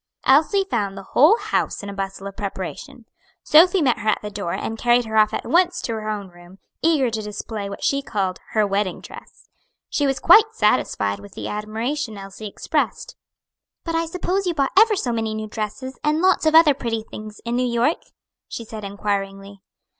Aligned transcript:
Elsie 0.25 0.65
found 0.71 0.97
the 0.97 1.03
whole 1.13 1.37
house 1.37 1.83
in 1.83 1.87
a 1.89 1.93
bustle 1.93 2.25
of 2.25 2.35
preparation. 2.35 3.05
Sophy 3.43 3.83
met 3.83 3.99
her 3.99 4.09
at 4.09 4.17
the 4.23 4.31
door 4.31 4.51
and 4.53 4.79
carried 4.79 5.05
her 5.05 5.15
off 5.15 5.31
at 5.31 5.45
once 5.45 5.79
to 5.79 5.93
her 5.93 6.09
own 6.09 6.27
room, 6.29 6.57
eager 6.81 7.11
to 7.11 7.21
display 7.21 7.69
what 7.69 7.83
she 7.83 8.01
called 8.01 8.39
"her 8.53 8.65
wedding 8.65 8.99
dress." 8.99 9.47
She 9.91 10.07
was 10.07 10.19
quite 10.19 10.55
satisfied 10.55 11.19
with 11.19 11.33
the 11.35 11.47
admiration 11.47 12.17
Elsie 12.17 12.47
expressed. 12.47 13.15
"But 13.83 13.93
I 13.93 14.07
suppose 14.07 14.47
you 14.47 14.55
bought 14.55 14.71
ever 14.75 14.95
so 14.95 15.11
many 15.11 15.35
new 15.35 15.45
dresses, 15.47 15.99
and 16.03 16.19
lots 16.19 16.47
of 16.47 16.55
other 16.55 16.73
pretty 16.73 17.03
things, 17.03 17.39
in 17.45 17.55
New 17.55 17.67
York?" 17.71 18.01
she 18.47 18.65
said 18.65 18.83
inquiringly. 18.83 19.61